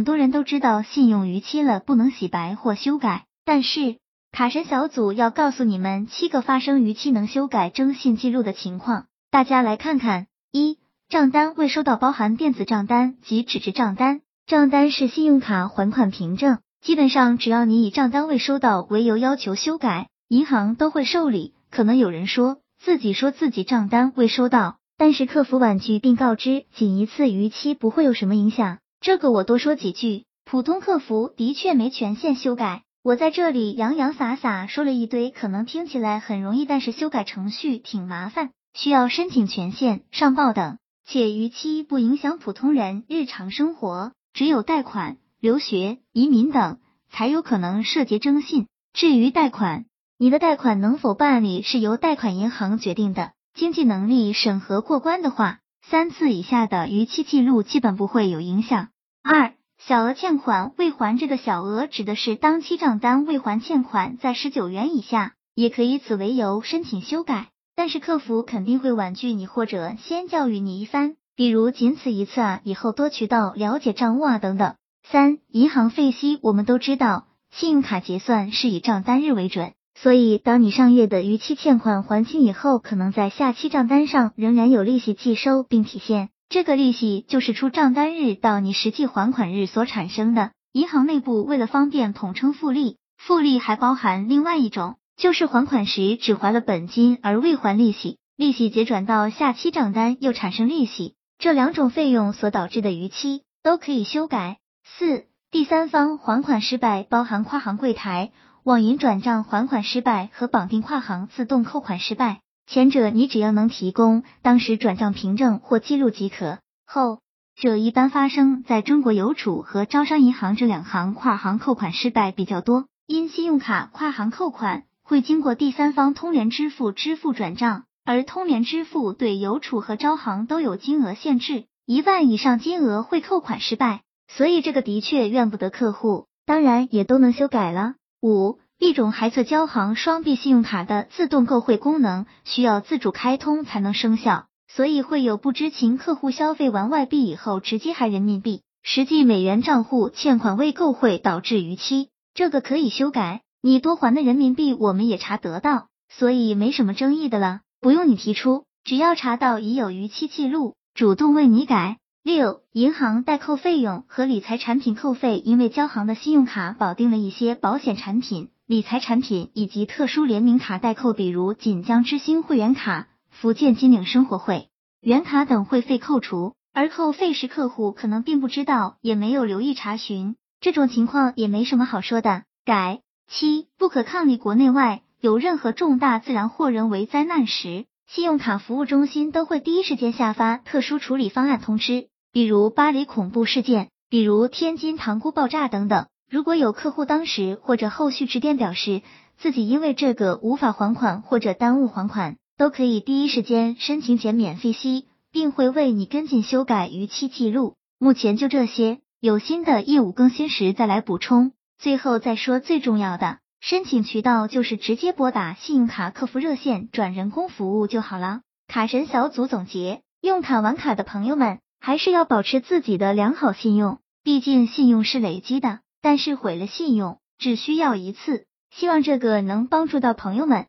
[0.00, 3.98] 很多人都知道信用逾期了不能洗白或修改，但是
[4.32, 10.26] 卡神小组要告诉你们七个发生逾期能修改征信记录的情况，大家来看看。
[10.52, 10.78] 一、
[11.10, 14.22] 账单未收到，包含电子账单及纸质账单。
[14.46, 21.52] 账单是信用卡还款凭证，基本上只要你以账单未收到为由要求修改，银行都会受理。
[21.70, 28.78] 可能有人说自己说自己账单未收到，但是客服婉拒并告知仅一次逾期不会有什么影响。
[29.00, 32.82] 这个我多说几句，普通客服的确没权限修改。
[33.02, 40.76] 我在这里洋洋洒洒说了一堆，可能听起来很容易，但是修改程序挺麻烦，需要申请权限、上报等，
[41.06, 44.12] 且逾期不影响普通人日常生活。
[44.34, 46.78] 只有贷款、留学、移民等
[47.10, 48.66] 才有可能涉及征信。
[48.92, 49.86] 至于贷款，
[50.18, 53.32] 你的贷款能否办理是由贷款银行决定的。
[53.54, 58.88] 经济能力审核过关的话，三次以下的逾期记录基本不会有影响。
[59.22, 71.16] 二、小额欠款未还，这个小额指的是当期账单未还欠款在十九元以下，也可以此为由申请修改，但是客服肯定会婉拒你或者先教育你一番。
[71.34, 74.74] 比如仅此一次啊，以后多渠道了解账务啊等等。
[75.02, 90.52] 三、银行费息，我们都知道，信用卡结算是以账单日为准，所以当你上月的逾期欠款还清以后，可能在下期账单上仍然有利息计收并体现，这个利息就是出账单日到你实际还款日所产生的。
[90.72, 101.14] 银行内部为了方便统称复利，复利还包含另外一种，就是还款时只还了本金而未还利息，利息结转到下期账单又产生利息。
[101.38, 104.58] 这两种费用所导致的逾期都可以修改。
[104.84, 108.30] 四、第三方还款失败，包含跨行柜台、
[108.62, 112.38] 网银转账还款失败和绑定跨行自动扣款失败。
[112.68, 117.18] 前者你只要能提供当时转账凭证或记录即可，后
[117.60, 122.86] 者一般发生在中国邮储和招商银行这两行跨行扣款失败比较多。
[123.08, 127.82] 因信用卡跨行扣款会经过第三方通联支付支付转账。
[128.04, 134.02] 而通联支付对邮储和招行都有金额限制，一万以上金额会扣款失败，
[134.36, 137.94] 所以这个的确怨不得客户，当然也都能修改了。
[138.22, 157.60] 五，一种还测交行双币信用卡的自动购汇功能需要自主开通才能生效，所以会有不知情客户消费完外币以后直接还人民币，实际美元账户欠款未购汇导致逾期，这个可以修改，你多还的人民币我们也查得到，所以没什么争议的了。
[157.80, 161.99] 不用你提出，只要查到已有逾期记录，主动为你改。
[162.22, 174.68] 六、银行代扣费用和理财产品扣费，因为交行的信用卡保定了一些保险产品、理财产品以及特殊联名卡代扣，比如锦江之星会员卡、福建金领生活会
[175.00, 182.42] 员卡等会费扣除，而扣费时客户可能并不知道，也没有留意查询，这种情况也没什么好说的。
[182.66, 183.00] 改。
[183.28, 185.00] 七、不可抗力国内外。
[185.20, 196.08] 有任何重大自然或人为灾难时，信用卡服务中心都会第一时间下发特殊处理方案通知，比如巴黎恐怖事件，比如天津塘沽爆炸等等。
[196.28, 199.02] 如果有客户当时或者后续致电表示
[199.38, 207.76] 自己因为这个无法还款或者耽误还款，都可以第一时间申请减免费息，并会为你跟进修改逾期记录。
[208.00, 211.52] 目前就这些，有新的业务更新时再来补充。
[211.78, 213.38] 最后再说最重要的。
[213.60, 218.40] 申请渠道就是直接拨打信用卡客服热线转人工服务就好了。
[218.66, 228.46] 卡神小组总结：用卡玩卡的朋友们，还是要保持自己的良好信用，毕竟信用是累积的，但是毁了信用只需要一次。
[228.70, 230.66] 希望这个能帮助到朋友们。